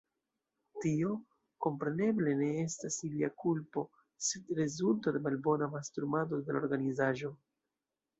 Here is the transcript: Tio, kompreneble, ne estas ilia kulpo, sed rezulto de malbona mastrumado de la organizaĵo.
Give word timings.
Tio, 0.83 1.09
kompreneble, 1.65 2.31
ne 2.39 2.47
estas 2.61 2.97
ilia 3.07 3.29
kulpo, 3.43 3.83
sed 4.29 4.49
rezulto 4.61 5.13
de 5.19 5.21
malbona 5.27 5.69
mastrumado 5.75 6.41
de 6.49 6.57
la 6.57 6.63
organizaĵo. 6.63 7.31